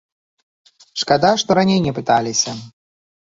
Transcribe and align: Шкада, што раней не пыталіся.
Шкада, 1.01 1.31
што 1.41 1.51
раней 1.59 1.79
не 1.85 1.93
пыталіся. 1.99 2.57